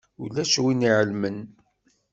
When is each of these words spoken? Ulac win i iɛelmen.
Ulac 0.23 0.53
win 0.63 0.79
i 0.87 0.89
iɛelmen. 0.89 1.37